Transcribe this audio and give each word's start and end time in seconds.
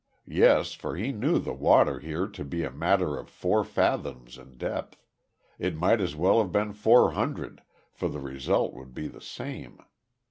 Yes, 0.25 0.73
for 0.73 0.95
he 0.95 1.11
knew 1.11 1.37
the 1.37 1.53
water 1.53 1.99
here 1.99 2.25
to 2.27 2.43
be 2.43 2.63
a 2.63 2.71
matter 2.71 3.19
of 3.19 3.29
four 3.29 3.63
fathoms 3.63 4.35
in 4.39 4.57
depth 4.57 4.97
it 5.59 5.75
might 5.77 6.01
as 6.01 6.15
well 6.15 6.41
have 6.41 6.51
been 6.51 6.73
four 6.73 7.11
hundred 7.11 7.61
for 7.91 8.07
the 8.09 8.19
result 8.19 8.73
would 8.73 8.95
be 8.95 9.07
the 9.07 9.21
same. 9.21 9.77